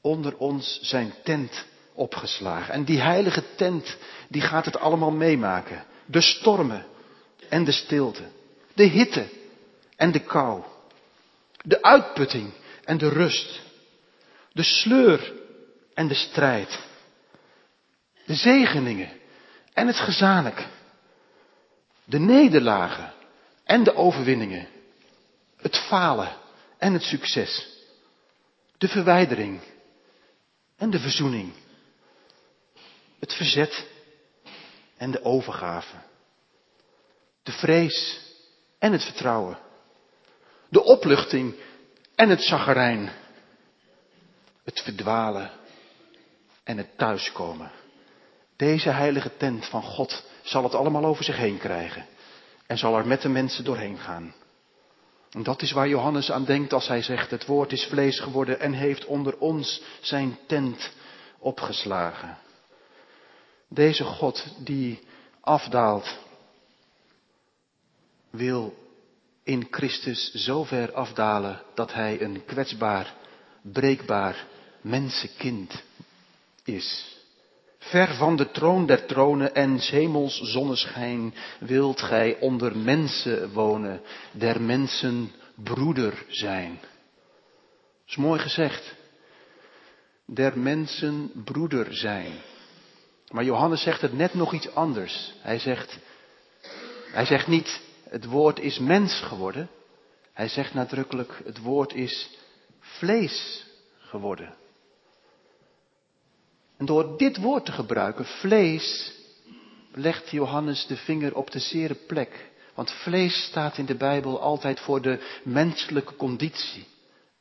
onder 0.00 0.36
ons 0.36 0.78
zijn 0.82 1.14
tent 1.24 1.64
opgeslagen. 1.94 2.74
En 2.74 2.84
die 2.84 3.00
heilige 3.00 3.54
tent, 3.54 3.96
die 4.28 4.42
gaat 4.42 4.64
het 4.64 4.78
allemaal 4.78 5.10
meemaken. 5.10 5.84
De 6.06 6.20
stormen 6.20 6.86
en 7.48 7.64
de 7.64 7.72
stilte. 7.72 8.22
De 8.74 8.84
hitte 8.84 9.28
en 9.96 10.12
de 10.12 10.20
kou. 10.20 10.62
De 11.64 11.82
uitputting 11.82 12.52
en 12.84 12.98
de 12.98 13.08
rust. 13.08 13.60
De 14.52 14.62
sleur 14.62 15.32
en 15.94 16.08
de 16.08 16.14
strijd. 16.14 16.78
De 18.26 18.34
zegeningen 18.34 19.10
en 19.72 19.86
het 19.86 19.96
gezanik. 19.96 20.66
De 22.08 22.18
nederlagen 22.18 23.12
en 23.64 23.84
de 23.84 23.94
overwinningen. 23.94 24.68
Het 25.56 25.76
falen 25.76 26.36
en 26.78 26.92
het 26.92 27.02
succes. 27.02 27.68
De 28.78 28.88
verwijdering 28.88 29.60
en 30.76 30.90
de 30.90 30.98
verzoening. 30.98 31.52
Het 33.18 33.34
verzet 33.34 33.86
en 34.96 35.10
de 35.10 35.24
overgave. 35.24 35.96
De 37.42 37.52
vrees 37.52 38.20
en 38.78 38.92
het 38.92 39.04
vertrouwen. 39.04 39.58
De 40.68 40.84
opluchting 40.84 41.54
en 42.14 42.28
het 42.28 42.42
zagarijn. 42.42 43.12
Het 44.64 44.80
verdwalen 44.80 45.50
en 46.64 46.76
het 46.76 46.98
thuiskomen. 46.98 47.70
Deze 48.58 48.90
heilige 48.90 49.36
tent 49.36 49.66
van 49.66 49.82
God 49.82 50.24
zal 50.42 50.62
het 50.62 50.74
allemaal 50.74 51.04
over 51.04 51.24
zich 51.24 51.36
heen 51.36 51.58
krijgen. 51.58 52.06
En 52.66 52.78
zal 52.78 52.96
er 52.96 53.06
met 53.06 53.22
de 53.22 53.28
mensen 53.28 53.64
doorheen 53.64 53.98
gaan. 53.98 54.34
En 55.30 55.42
dat 55.42 55.62
is 55.62 55.72
waar 55.72 55.88
Johannes 55.88 56.30
aan 56.30 56.44
denkt 56.44 56.72
als 56.72 56.88
hij 56.88 57.02
zegt, 57.02 57.30
het 57.30 57.46
woord 57.46 57.72
is 57.72 57.84
vlees 57.84 58.20
geworden 58.20 58.60
en 58.60 58.72
heeft 58.72 59.04
onder 59.04 59.38
ons 59.38 59.82
zijn 60.00 60.38
tent 60.46 60.90
opgeslagen. 61.38 62.38
Deze 63.68 64.04
God 64.04 64.44
die 64.58 64.98
afdaalt 65.40 66.18
wil 68.30 68.74
in 69.42 69.66
Christus 69.70 70.32
zo 70.32 70.64
ver 70.64 70.92
afdalen 70.92 71.62
dat 71.74 71.92
hij 71.92 72.20
een 72.20 72.44
kwetsbaar, 72.44 73.14
breekbaar 73.62 74.46
mensenkind 74.80 75.82
is. 76.64 77.17
Ver 77.78 78.14
van 78.14 78.36
de 78.36 78.50
troon 78.50 78.86
der 78.86 79.06
tronen 79.06 79.54
en 79.54 79.78
hemels 79.78 80.40
zonneschijn 80.42 81.34
wilt 81.60 82.00
gij 82.00 82.36
onder 82.40 82.76
mensen 82.76 83.52
wonen, 83.52 84.00
der 84.32 84.60
mensen 84.60 85.32
broeder 85.54 86.24
zijn. 86.28 86.78
Dat 86.80 88.06
is 88.06 88.16
mooi 88.16 88.40
gezegd. 88.40 88.94
Der 90.26 90.58
mensen 90.58 91.30
broeder 91.44 91.94
zijn. 91.94 92.32
Maar 93.30 93.44
Johannes 93.44 93.82
zegt 93.82 94.00
het 94.00 94.12
net 94.12 94.34
nog 94.34 94.52
iets 94.52 94.74
anders. 94.74 95.32
Hij 95.40 95.58
zegt, 95.58 95.98
hij 97.12 97.24
zegt 97.24 97.46
niet, 97.46 97.80
het 98.08 98.24
woord 98.24 98.58
is 98.58 98.78
mens 98.78 99.20
geworden. 99.20 99.68
Hij 100.32 100.48
zegt 100.48 100.74
nadrukkelijk, 100.74 101.40
het 101.44 101.58
woord 101.58 101.94
is 101.94 102.38
vlees 102.80 103.66
geworden. 103.98 104.54
En 106.78 106.86
door 106.86 107.16
dit 107.16 107.36
woord 107.36 107.64
te 107.64 107.72
gebruiken, 107.72 108.24
vlees, 108.24 109.12
legt 109.92 110.30
Johannes 110.30 110.86
de 110.86 110.96
vinger 110.96 111.34
op 111.34 111.50
de 111.50 111.58
zere 111.58 111.94
plek. 111.94 112.50
Want 112.74 112.90
vlees 112.90 113.44
staat 113.44 113.78
in 113.78 113.86
de 113.86 113.96
Bijbel 113.96 114.40
altijd 114.40 114.80
voor 114.80 115.02
de 115.02 115.40
menselijke 115.44 116.16
conditie. 116.16 116.86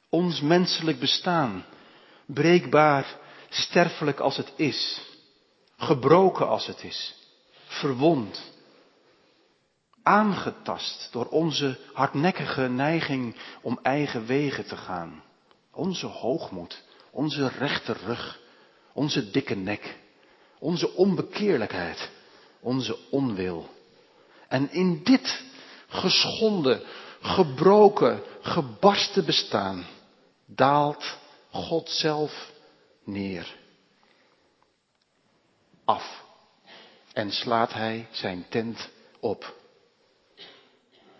Ons 0.10 0.42
menselijk 0.42 1.00
bestaan. 1.00 1.66
Breekbaar, 2.26 3.16
sterfelijk 3.50 4.20
als 4.20 4.38
het 4.38 4.54
is. 4.56 5.02
Gebroken 5.78 6.48
als 6.48 6.68
het 6.68 6.84
is. 6.84 7.16
Verwond. 7.66 8.56
Aangetast 10.04 11.10
door 11.12 11.26
onze 11.26 11.78
hardnekkige 11.94 12.62
neiging 12.62 13.36
om 13.62 13.80
eigen 13.82 14.26
wegen 14.26 14.68
te 14.68 14.78
gaan. 14.78 15.24
Onze 15.72 16.06
hoogmoed, 16.06 16.84
onze 17.12 17.48
rechte 17.48 17.94
rug, 17.94 18.40
onze 18.98 19.32
dikke 19.32 19.56
nek, 19.56 19.98
onze 20.60 20.94
onbekeerlijkheid, 20.94 22.10
onze 22.60 22.98
onwil. 23.10 23.70
En 24.48 24.72
in 24.72 25.04
dit 25.04 25.44
geschonden, 25.88 26.82
gebroken, 27.22 28.24
gebarsten 28.42 29.26
bestaan 29.26 29.86
daalt 30.46 31.18
God 31.52 31.90
zelf 31.90 32.52
neer. 33.04 33.56
Af. 35.86 36.24
En 37.14 37.32
slaat 37.32 37.74
hij 37.74 38.08
zijn 38.12 38.46
tent 38.50 38.90
op. 39.20 39.56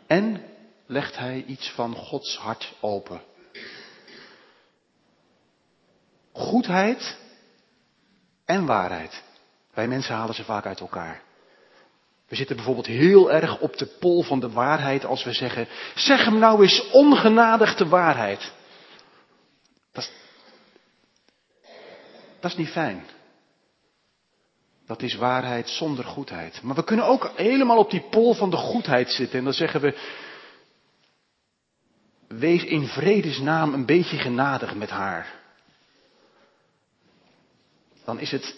En 0.08 0.44
legt 0.86 1.18
hij 1.18 1.44
iets 1.48 1.70
van 1.70 1.96
Gods 1.96 2.38
hart 2.38 2.74
open. 2.80 3.22
Goedheid 6.32 7.26
en 8.48 8.66
waarheid. 8.66 9.24
Wij 9.74 9.88
mensen 9.88 10.16
halen 10.16 10.36
ze 10.36 10.44
vaak 10.44 10.66
uit 10.66 10.80
elkaar. 10.80 11.22
We 12.28 12.36
zitten 12.36 12.56
bijvoorbeeld 12.56 12.86
heel 12.86 13.32
erg 13.32 13.60
op 13.60 13.78
de 13.78 13.86
pol 13.86 14.24
van 14.24 14.40
de 14.40 14.50
waarheid 14.50 15.06
als 15.06 15.24
we 15.24 15.34
zeggen, 15.34 15.68
zeg 15.96 16.26
hem 16.26 16.40
nou 16.40 16.62
eens 16.62 16.90
ongenadig 16.92 17.76
de 17.76 17.88
waarheid. 17.88 18.52
Dat 19.92 20.04
is, 20.04 20.12
dat 22.40 22.52
is 22.52 22.58
niet 22.58 22.70
fijn. 22.70 23.06
Dat 24.86 25.02
is 25.02 25.16
waarheid 25.16 25.70
zonder 25.70 26.06
goedheid. 26.06 26.62
Maar 26.62 26.76
we 26.76 26.84
kunnen 26.84 27.06
ook 27.06 27.32
helemaal 27.36 27.78
op 27.78 27.90
die 27.90 28.08
pol 28.10 28.34
van 28.34 28.50
de 28.50 28.58
goedheid 28.58 29.12
zitten 29.12 29.38
en 29.38 29.44
dan 29.44 29.54
zeggen 29.54 29.82
we, 29.82 29.98
wees 32.28 32.64
in 32.64 32.88
vredesnaam 32.88 33.74
een 33.74 33.86
beetje 33.86 34.18
genadig 34.18 34.76
met 34.76 34.90
haar. 34.90 35.34
Dan 38.08 38.20
is 38.20 38.32
het 38.32 38.56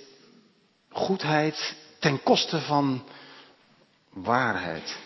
goedheid 0.92 1.76
ten 2.00 2.24
koste 2.24 2.60
van 2.60 3.04
waarheid. 4.10 4.98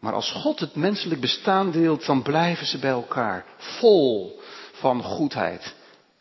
Maar 0.00 0.12
als 0.12 0.30
God 0.30 0.60
het 0.60 0.74
menselijk 0.74 1.20
bestaan 1.20 1.70
deelt, 1.70 2.06
dan 2.06 2.22
blijven 2.22 2.66
ze 2.66 2.78
bij 2.78 2.90
elkaar, 2.90 3.44
vol 3.56 4.40
van 4.72 5.02
goedheid 5.02 5.74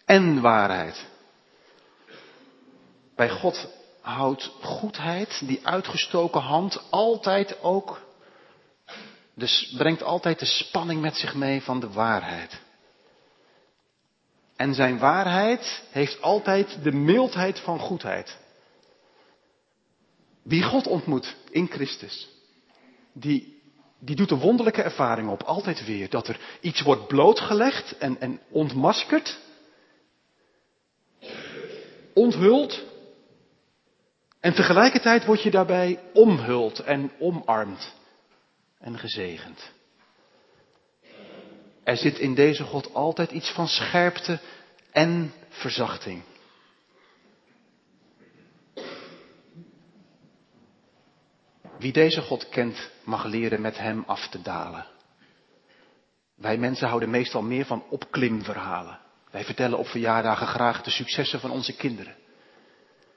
en 0.05 0.41
waarheid. 0.41 1.05
Bij 3.15 3.29
God 3.29 3.67
houdt 4.01 4.51
goedheid, 4.61 5.41
die 5.47 5.67
uitgestoken 5.67 6.41
hand, 6.41 6.81
altijd 6.89 7.61
ook, 7.61 8.01
dus 9.35 9.73
brengt 9.77 10.03
altijd 10.03 10.39
de 10.39 10.45
spanning 10.45 11.01
met 11.01 11.17
zich 11.17 11.35
mee 11.35 11.61
van 11.61 11.79
de 11.79 11.91
waarheid. 11.91 12.63
En 14.55 14.73
zijn 14.73 14.97
waarheid 14.97 15.83
heeft 15.91 16.21
altijd 16.21 16.83
de 16.83 16.91
mildheid 16.91 17.59
van 17.59 17.79
goedheid. 17.79 18.37
Wie 20.43 20.63
God 20.63 20.87
ontmoet 20.87 21.35
in 21.49 21.67
Christus, 21.67 22.29
die, 23.13 23.61
die 23.99 24.15
doet 24.15 24.31
een 24.31 24.39
wonderlijke 24.39 24.81
ervaring 24.81 25.29
op, 25.29 25.43
altijd 25.43 25.85
weer. 25.85 26.09
Dat 26.09 26.27
er 26.27 26.39
iets 26.61 26.81
wordt 26.81 27.07
blootgelegd 27.07 27.97
en, 27.97 28.19
en 28.19 28.39
ontmaskerd, 28.49 29.39
onthuld. 32.13 32.83
En 34.39 34.53
tegelijkertijd 34.53 35.25
word 35.25 35.41
je 35.41 35.51
daarbij 35.51 35.99
omhuld 36.13 36.79
en 36.79 37.11
omarmd 37.19 37.93
en 38.79 38.97
gezegend. 38.97 39.73
Er 41.85 41.97
zit 41.97 42.19
in 42.19 42.35
deze 42.35 42.63
God 42.63 42.93
altijd 42.93 43.31
iets 43.31 43.51
van 43.51 43.67
scherpte 43.67 44.39
en 44.91 45.33
verzachting. 45.49 46.21
Wie 51.79 51.91
deze 51.91 52.21
God 52.21 52.49
kent, 52.49 52.89
mag 53.03 53.23
leren 53.23 53.61
met 53.61 53.77
hem 53.77 54.03
af 54.07 54.27
te 54.27 54.41
dalen. 54.41 54.85
Wij 56.35 56.57
mensen 56.57 56.87
houden 56.87 57.09
meestal 57.09 57.41
meer 57.41 57.65
van 57.65 57.83
opklimverhalen. 57.89 58.99
Wij 59.31 59.43
vertellen 59.43 59.77
op 59.77 59.87
verjaardagen 59.87 60.47
graag 60.47 60.83
de 60.83 60.91
successen 60.91 61.39
van 61.39 61.51
onze 61.51 61.75
kinderen. 61.75 62.15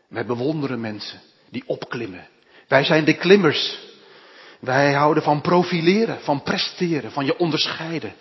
Wij 0.09 0.27
bewonderen 0.27 0.81
mensen 0.81 1.21
die 1.51 1.63
opklimmen. 1.67 2.29
Wij 2.67 2.85
zijn 2.85 3.05
de 3.05 3.17
klimmers. 3.17 3.79
Wij 4.61 4.93
houden 4.93 5.23
van 5.23 5.41
profileren, 5.41 6.21
van 6.21 6.43
presteren, 6.43 7.13
van 7.13 7.25
je 7.25 7.39
onderscheiden. 7.39 8.15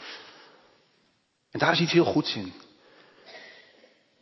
En 1.58 1.66
daar 1.66 1.74
is 1.74 1.80
iets 1.80 1.92
heel 1.92 2.06
goeds 2.06 2.36
in. 2.36 2.54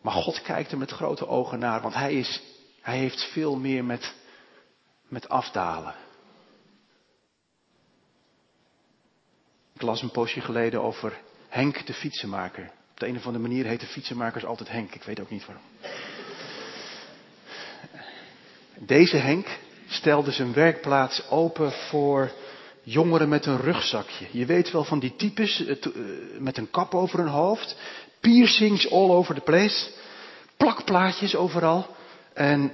Maar 0.02 0.14
God 0.14 0.42
kijkt 0.42 0.72
er 0.72 0.78
met 0.78 0.92
grote 0.92 1.28
ogen 1.28 1.60
naar, 1.60 1.82
want 1.82 1.94
hij, 1.94 2.14
is, 2.14 2.42
hij 2.82 2.98
heeft 2.98 3.24
veel 3.24 3.56
meer 3.56 3.86
met, 3.86 4.14
met 5.08 5.30
afdalen. 5.30 5.96
Ik 9.74 9.82
las 9.82 10.02
een 10.02 10.12
poosje 10.12 10.42
geleden 10.42 10.82
over 10.82 11.22
Henk 11.48 11.86
de 11.86 11.94
fietsenmaker. 11.94 12.72
Op 12.92 13.00
de 13.00 13.08
een 13.08 13.18
of 13.18 13.26
andere 13.26 13.48
manier 13.48 13.66
heet 13.66 13.80
de 13.80 13.86
fietsenmakers 13.86 14.46
altijd 14.46 14.70
Henk. 14.70 14.96
Ik 14.96 15.04
weet 15.04 15.20
ook 15.20 15.30
niet 15.30 15.46
waarom. 15.46 15.66
Deze 18.78 19.18
Henk 19.18 19.60
stelde 19.88 20.32
zijn 20.32 20.54
werkplaats 20.54 21.30
open 21.30 21.72
voor 21.72 22.32
jongeren 22.86 23.30
met 23.30 23.46
een 23.46 23.62
rugzakje. 23.62 24.26
Je 24.32 24.46
weet 24.46 24.72
wel 24.72 24.84
van 24.84 25.00
die 25.00 25.16
types 25.16 25.66
eh, 25.66 25.72
eh, 25.72 25.92
met 26.40 26.58
een 26.58 26.70
kap 26.70 26.94
over 26.94 27.20
hun 27.20 27.28
hoofd. 27.28 27.76
Piercings 28.20 28.92
all 28.92 29.10
over 29.10 29.36
the 29.36 29.42
place. 29.42 29.90
Plakplaatjes 30.58 31.36
overal. 31.36 31.96
En 32.34 32.72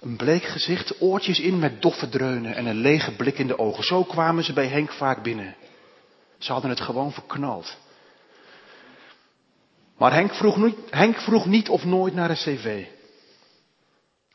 een 0.00 0.16
bleek 0.16 0.44
gezicht, 0.44 1.00
oortjes 1.00 1.40
in 1.40 1.58
met 1.58 1.82
doffe 1.82 2.08
dreunen 2.08 2.54
en 2.54 2.66
een 2.66 2.80
lege 2.80 3.16
blik 3.16 3.38
in 3.38 3.46
de 3.46 3.58
ogen. 3.58 3.84
Zo 3.84 4.04
kwamen 4.04 4.44
ze 4.44 4.52
bij 4.52 4.66
Henk 4.66 4.92
vaak 4.92 5.22
binnen. 5.22 5.56
Ze 6.38 6.52
hadden 6.52 6.70
het 6.70 6.80
gewoon 6.80 7.12
verknald. 7.12 7.76
Maar 9.96 10.12
Henk 10.12 10.34
vroeg, 10.34 10.56
niet, 10.56 10.76
Henk 10.90 11.16
vroeg 11.16 11.46
niet 11.46 11.68
of 11.68 11.84
nooit 11.84 12.14
naar 12.14 12.30
een 12.30 12.36
cv. 12.36 12.84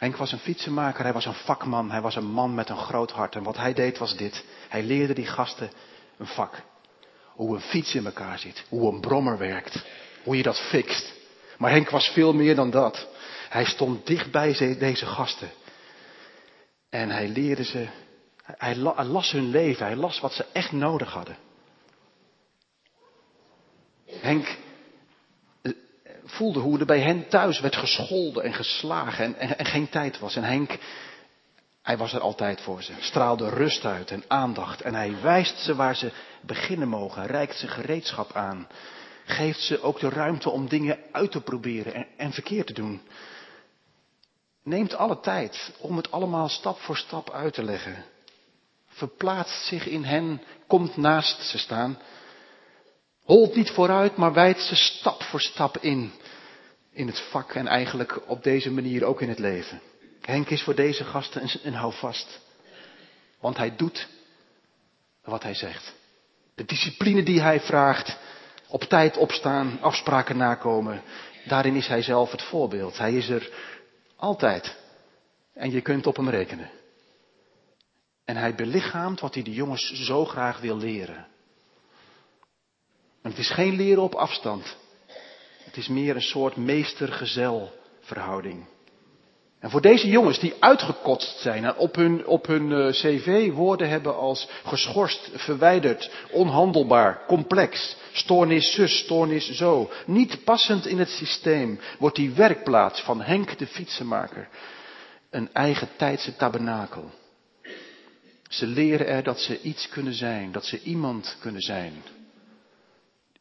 Henk 0.06 0.18
was 0.18 0.32
een 0.32 0.40
fietsenmaker, 0.40 1.04
hij 1.04 1.14
was 1.14 1.26
een 1.26 1.34
vakman, 1.34 1.92
hij 1.92 2.02
was 2.02 2.16
een 2.16 2.32
man 2.32 2.56
met 2.56 2.70
een 2.70 2.78
groot 2.78 3.12
hart. 3.12 3.36
En 3.36 3.44
wat 3.44 3.58
hij 3.58 3.74
deed 3.74 3.98
was 3.98 4.18
dit. 4.18 4.44
Hij 4.70 4.84
leerde 4.84 5.14
die 5.14 5.26
gasten 5.26 5.72
een 6.18 6.28
vak. 6.28 6.62
Hoe 7.26 7.56
een 7.56 7.62
fiets 7.62 7.96
in 7.96 8.06
elkaar 8.06 8.40
zit, 8.40 8.66
hoe 8.70 8.94
een 8.94 9.00
brommer 9.00 9.38
werkt, 9.38 9.86
hoe 10.24 10.38
je 10.38 10.44
dat 10.44 10.60
fixt. 10.60 11.14
Maar 11.58 11.72
Henk 11.72 11.90
was 11.90 12.08
veel 12.08 12.34
meer 12.34 12.56
dan 12.56 12.70
dat. 12.70 13.08
Hij 13.50 13.66
stond 13.66 14.08
dicht 14.08 14.32
bij 14.32 14.78
deze 14.80 15.06
gasten. 15.06 15.50
En 16.90 17.10
hij 17.10 17.28
leerde 17.28 17.64
ze, 17.64 17.88
hij 18.42 18.76
las 19.06 19.32
hun 19.32 19.50
leven, 19.50 19.86
hij 19.86 19.96
las 19.96 20.20
wat 20.20 20.34
ze 20.34 20.46
echt 20.54 20.72
nodig 20.72 21.12
hadden. 21.14 21.38
Henk 24.06 24.58
voelde 26.36 26.60
hoe 26.60 26.80
er 26.80 26.86
bij 26.86 27.02
hen 27.02 27.28
thuis 27.28 27.60
werd 27.60 27.76
gescholden 27.76 28.44
en 28.44 28.54
geslagen 28.54 29.26
en, 29.26 29.36
en, 29.36 29.58
en, 29.58 29.66
geen 29.66 29.90
tijd 29.90 30.20
was. 30.20 30.36
En 30.36 30.44
Henk, 30.44 30.78
Hij 31.82 31.98
was 31.98 32.14
er 32.14 32.20
altijd 32.20 32.62
voor 32.62 32.84
ze, 32.84 32.94
straalde 33.00 33.50
rust 33.50 33.86
uit 33.86 34.12
en 34.12 34.24
aandacht 34.28 34.82
en 34.82 34.96
hij 34.96 35.22
wijst 35.22 35.60
ze 35.60 35.76
waar 35.76 35.96
ze 35.96 36.12
beginnen 36.42 36.88
mogen, 36.88 37.26
reikt 37.26 37.58
ze 37.58 37.68
gereedschap 37.68 38.34
aan, 38.34 38.68
geeft 39.26 39.62
ze 39.62 39.82
ook 39.82 40.00
de 40.00 40.10
ruimte 40.10 40.50
om 40.50 40.68
dingen 40.68 40.98
uit 41.12 41.32
te 41.32 41.42
proberen 41.42 41.94
en, 41.94 42.08
en 42.18 42.32
verkeerd 42.32 42.68
te 42.68 42.74
doen. 42.74 43.02
Neemt 44.64 44.96
alle 44.96 45.20
tijd 45.20 45.72
om 45.80 45.98
het 45.98 46.12
allemaal 46.12 46.50
stap 46.50 46.80
voor 46.80 46.98
stap 46.98 47.32
uit 47.32 47.54
te 47.54 47.64
leggen. 47.64 48.06
Verplaatst 48.88 49.66
zich 49.66 49.88
in 49.88 50.04
hen, 50.04 50.42
komt 50.68 50.98
naast 50.98 51.42
ze 51.50 51.58
staan. 51.58 51.98
Holt 53.24 53.56
niet 53.56 53.72
vooruit, 53.72 54.16
maar 54.16 54.34
wijdt 54.34 54.62
ze 54.62 54.76
stap 54.76 55.24
voor 55.24 55.42
stap 55.42 55.78
in. 55.78 56.12
In 56.96 57.08
het 57.08 57.20
vak 57.20 57.54
en 57.54 57.68
eigenlijk 57.68 58.30
op 58.30 58.44
deze 58.44 58.72
manier 58.72 59.04
ook 59.04 59.22
in 59.22 59.30
het 59.30 59.40
leven. 59.40 59.82
Henk 60.22 60.50
is 60.50 60.64
voor 60.64 60.76
deze 60.76 61.04
gasten 61.04 61.42
een, 61.42 61.50
een 61.64 61.74
houvast. 61.74 62.40
Want 63.40 63.58
hij 63.58 63.76
doet 63.76 64.08
wat 65.24 65.44
hij 65.44 65.54
zegt. 65.54 65.94
De 66.56 66.66
discipline 66.66 67.24
die 67.24 67.42
hij 67.42 67.60
vraagt, 67.60 68.18
op 68.68 68.84
tijd 68.84 69.18
opstaan, 69.18 69.82
afspraken 69.82 70.38
nakomen, 70.38 71.02
daarin 71.46 71.76
is 71.76 71.88
hij 71.88 72.02
zelf 72.02 72.32
het 72.32 72.42
voorbeeld. 72.42 72.98
Hij 72.98 73.14
is 73.14 73.30
er 73.30 73.50
altijd. 74.16 74.76
En 75.54 75.72
je 75.72 75.82
kunt 75.82 76.08
op 76.08 76.16
hem 76.16 76.30
rekenen. 76.30 76.70
En 78.26 78.36
hij 78.36 78.56
belichaamt 78.56 79.20
wat 79.20 79.34
hij 79.34 79.44
de 79.44 79.54
jongens 79.54 79.92
zo 79.92 80.26
graag 80.26 80.60
wil 80.60 80.78
leren. 80.78 81.28
En 83.22 83.30
het 83.30 83.38
is 83.38 83.52
geen 83.52 83.76
leren 83.76 84.04
op 84.04 84.16
afstand. 84.16 84.78
Het 85.76 85.84
is 85.84 85.90
meer 85.90 86.16
een 86.16 86.22
soort 86.22 86.56
meester-gezel 86.56 87.72
verhouding. 88.02 88.66
En 89.60 89.70
voor 89.70 89.82
deze 89.82 90.10
jongens 90.10 90.40
die 90.40 90.54
uitgekotst 90.60 91.40
zijn 91.40 91.66
en 91.66 91.76
op 91.76 91.96
hun, 91.96 92.26
op 92.28 92.46
hun 92.48 92.72
uh, 92.72 92.88
cv 92.88 93.52
woorden 93.52 93.90
hebben 93.90 94.16
als 94.18 94.50
geschorst, 94.64 95.30
verwijderd, 95.34 96.12
onhandelbaar, 96.32 97.26
complex, 97.28 97.96
stoornis 98.12 98.74
zus, 98.74 98.98
stoornis 98.98 99.52
zo, 99.52 99.92
niet 100.06 100.44
passend 100.44 100.86
in 100.86 101.00
het 101.00 101.10
systeem, 101.10 101.80
wordt 102.00 102.16
die 102.16 102.32
werkplaats 102.32 103.02
van 103.02 103.22
Henk 103.22 103.58
de 103.58 103.68
fietsenmaker 103.68 104.48
een 105.30 105.54
eigen 105.54 105.90
tijdse 105.98 106.36
tabernakel. 106.36 107.12
Ze 108.50 108.68
leren 108.68 109.08
er 109.08 109.24
dat 109.24 109.40
ze 109.40 109.62
iets 109.62 109.90
kunnen 109.90 110.14
zijn, 110.14 110.52
dat 110.52 110.66
ze 110.66 110.82
iemand 110.82 111.38
kunnen 111.40 111.62
zijn. 111.62 111.94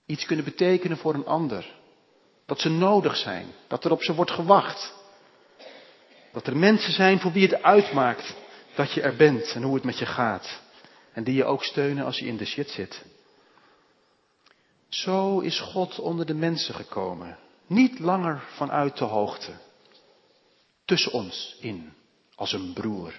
Iets 0.06 0.24
kunnen 0.24 0.44
betekenen 0.44 0.96
voor 0.96 1.14
een 1.14 1.26
ander. 1.26 1.82
Dat 2.46 2.60
ze 2.60 2.68
nodig 2.68 3.16
zijn, 3.16 3.46
dat 3.68 3.84
er 3.84 3.90
op 3.90 4.02
ze 4.02 4.14
wordt 4.14 4.30
gewacht. 4.30 4.94
Dat 6.32 6.46
er 6.46 6.56
mensen 6.56 6.92
zijn 6.92 7.20
voor 7.20 7.32
wie 7.32 7.48
het 7.48 7.62
uitmaakt 7.62 8.34
dat 8.74 8.92
je 8.92 9.00
er 9.00 9.16
bent 9.16 9.52
en 9.52 9.62
hoe 9.62 9.74
het 9.74 9.84
met 9.84 9.98
je 9.98 10.06
gaat. 10.06 10.60
En 11.12 11.24
die 11.24 11.34
je 11.34 11.44
ook 11.44 11.64
steunen 11.64 12.04
als 12.04 12.18
je 12.18 12.26
in 12.26 12.36
de 12.36 12.44
shit 12.44 12.70
zit. 12.70 13.04
Zo 14.88 15.40
is 15.40 15.60
God 15.60 15.98
onder 15.98 16.26
de 16.26 16.34
mensen 16.34 16.74
gekomen. 16.74 17.38
Niet 17.66 17.98
langer 17.98 18.42
vanuit 18.54 18.98
de 18.98 19.04
hoogte. 19.04 19.52
Tussen 20.84 21.12
ons 21.12 21.56
in, 21.60 21.92
als 22.34 22.52
een 22.52 22.72
broer. 22.72 23.12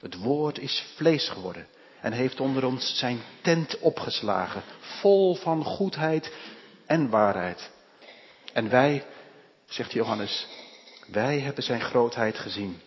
Het 0.00 0.16
woord 0.16 0.58
is 0.58 0.84
vlees 0.96 1.28
geworden 1.28 1.66
en 2.00 2.12
heeft 2.12 2.40
onder 2.40 2.64
ons 2.64 2.98
zijn 2.98 3.20
tent 3.42 3.78
opgeslagen, 3.78 4.62
vol 4.80 5.34
van 5.34 5.64
goedheid 5.64 6.32
en 6.86 7.10
waarheid. 7.10 7.70
En 8.52 8.68
wij, 8.68 9.04
zegt 9.68 9.92
Johannes, 9.92 10.46
wij 11.06 11.40
hebben 11.40 11.64
zijn 11.64 11.80
grootheid 11.80 12.38
gezien. 12.38 12.80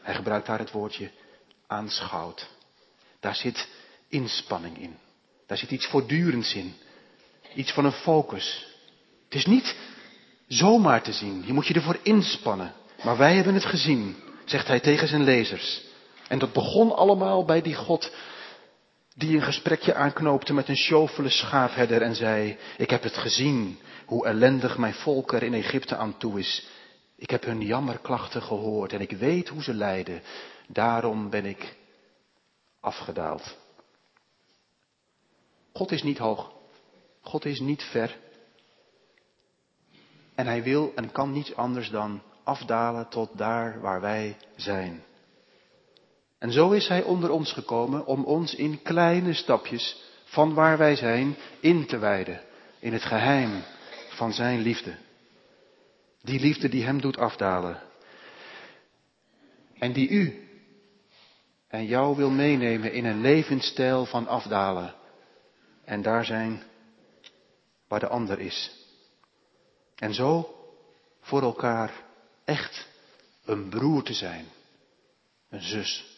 Hij 0.00 0.14
gebruikt 0.14 0.46
daar 0.46 0.58
het 0.58 0.70
woordje 0.70 1.10
aanschouwd. 1.66 2.48
Daar 3.20 3.34
zit 3.34 3.68
inspanning 4.08 4.78
in. 4.78 4.96
Daar 5.46 5.58
zit 5.58 5.70
iets 5.70 5.86
voortdurends 5.86 6.54
in. 6.54 6.74
Iets 7.54 7.72
van 7.72 7.84
een 7.84 7.92
focus. 7.92 8.66
Het 9.24 9.34
is 9.34 9.46
niet 9.46 9.76
zomaar 10.48 11.02
te 11.02 11.12
zien. 11.12 11.42
Je 11.46 11.52
moet 11.52 11.66
je 11.66 11.74
ervoor 11.74 11.98
inspannen. 12.02 12.72
Maar 13.02 13.16
wij 13.16 13.34
hebben 13.34 13.54
het 13.54 13.64
gezien, 13.64 14.16
zegt 14.44 14.66
hij 14.66 14.80
tegen 14.80 15.08
zijn 15.08 15.24
lezers. 15.24 15.80
En 16.28 16.38
dat 16.38 16.52
begon 16.52 16.96
allemaal 16.96 17.44
bij 17.44 17.62
die 17.62 17.74
God 17.74 18.12
die 19.18 19.36
een 19.36 19.42
gesprekje 19.42 19.94
aanknoopte 19.94 20.52
met 20.52 20.68
een 20.68 20.76
sjofele 20.76 21.28
schaapherder 21.28 22.02
en 22.02 22.14
zei, 22.14 22.58
ik 22.76 22.90
heb 22.90 23.02
het 23.02 23.16
gezien, 23.16 23.78
hoe 24.06 24.26
ellendig 24.26 24.78
mijn 24.78 24.94
volk 24.94 25.32
er 25.32 25.42
in 25.42 25.54
Egypte 25.54 25.96
aan 25.96 26.16
toe 26.18 26.38
is. 26.38 26.68
Ik 27.16 27.30
heb 27.30 27.44
hun 27.44 27.60
jammerklachten 27.60 28.42
gehoord 28.42 28.92
en 28.92 29.00
ik 29.00 29.10
weet 29.10 29.48
hoe 29.48 29.62
ze 29.62 29.74
lijden. 29.74 30.22
Daarom 30.66 31.30
ben 31.30 31.44
ik 31.44 31.76
afgedaald. 32.80 33.56
God 35.72 35.90
is 35.90 36.02
niet 36.02 36.18
hoog. 36.18 36.52
God 37.20 37.44
is 37.44 37.60
niet 37.60 37.82
ver. 37.82 38.16
En 40.34 40.46
hij 40.46 40.62
wil 40.62 40.92
en 40.94 41.12
kan 41.12 41.32
niets 41.32 41.54
anders 41.54 41.90
dan 41.90 42.22
afdalen 42.44 43.08
tot 43.08 43.38
daar 43.38 43.80
waar 43.80 44.00
wij 44.00 44.36
zijn. 44.56 45.02
En 46.38 46.52
zo 46.52 46.70
is 46.70 46.88
hij 46.88 47.02
onder 47.02 47.30
ons 47.30 47.52
gekomen 47.52 48.06
om 48.06 48.24
ons 48.24 48.54
in 48.54 48.82
kleine 48.82 49.32
stapjes 49.34 50.02
van 50.24 50.54
waar 50.54 50.78
wij 50.78 50.96
zijn 50.96 51.36
in 51.60 51.86
te 51.86 51.98
wijden. 51.98 52.42
In 52.78 52.92
het 52.92 53.02
geheim 53.02 53.62
van 54.08 54.32
zijn 54.32 54.60
liefde. 54.60 54.96
Die 56.22 56.40
liefde 56.40 56.68
die 56.68 56.84
hem 56.84 57.00
doet 57.00 57.18
afdalen. 57.18 57.82
En 59.78 59.92
die 59.92 60.08
u 60.08 60.48
en 61.68 61.86
jou 61.86 62.16
wil 62.16 62.30
meenemen 62.30 62.92
in 62.92 63.04
een 63.04 63.20
levensstijl 63.20 64.04
van 64.04 64.26
afdalen. 64.26 64.94
En 65.84 66.02
daar 66.02 66.24
zijn 66.24 66.62
waar 67.88 68.00
de 68.00 68.08
ander 68.08 68.40
is. 68.40 68.86
En 69.94 70.14
zo 70.14 70.54
voor 71.20 71.42
elkaar 71.42 72.04
echt 72.44 72.86
een 73.44 73.68
broer 73.68 74.02
te 74.02 74.12
zijn. 74.14 74.46
Een 75.48 75.62
zus. 75.62 76.17